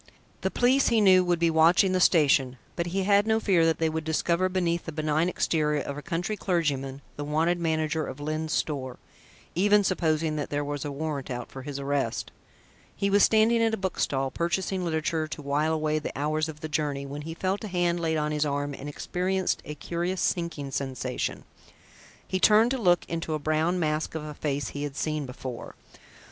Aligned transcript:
The 0.41 0.49
police, 0.49 0.87
he 0.87 0.99
knew, 0.99 1.23
would 1.23 1.37
be 1.37 1.51
watching 1.51 1.91
the 1.91 1.99
station, 1.99 2.57
but 2.75 2.87
he 2.87 3.03
had 3.03 3.27
no 3.27 3.39
fear 3.39 3.67
that 3.67 3.77
they 3.77 3.87
would 3.87 4.03
discover 4.03 4.49
beneath 4.49 4.85
the 4.85 4.91
benign 4.91 5.29
exterior 5.29 5.79
of 5.81 5.95
a 5.95 6.01
country 6.01 6.35
clergyman, 6.35 7.03
the 7.17 7.23
wanted 7.23 7.59
manager 7.59 8.07
of 8.07 8.19
Lyne's 8.19 8.51
Store, 8.51 8.97
even 9.53 9.83
supposing 9.83 10.37
that 10.37 10.49
there 10.49 10.65
was 10.65 10.83
a 10.83 10.91
warrant 10.91 11.29
out 11.29 11.51
for 11.51 11.61
his 11.61 11.79
arrest. 11.79 12.31
He 12.95 13.11
was 13.11 13.21
standing 13.21 13.61
at 13.61 13.75
a 13.75 13.77
bookstall, 13.77 14.31
purchasing 14.31 14.83
literature 14.83 15.27
to 15.27 15.41
while 15.43 15.71
away 15.71 15.99
the 15.99 16.17
hours 16.17 16.49
of 16.49 16.61
the 16.61 16.67
journey, 16.67 17.05
when 17.05 17.21
he 17.21 17.35
felt 17.35 17.63
a 17.63 17.67
hand 17.67 17.99
laid 17.99 18.17
on 18.17 18.31
his 18.31 18.43
arm 18.43 18.73
and 18.73 18.89
experienced 18.89 19.61
a 19.65 19.75
curious 19.75 20.19
sinking 20.19 20.71
sensation. 20.71 21.43
He 22.27 22.39
turned 22.39 22.71
to 22.71 22.79
look 22.79 23.05
into 23.07 23.35
a 23.35 23.37
brown 23.37 23.79
mask 23.79 24.15
of 24.15 24.23
a 24.25 24.33
face 24.33 24.69
he 24.69 24.81
had 24.81 24.95
seen 24.95 25.27
before. 25.27 25.75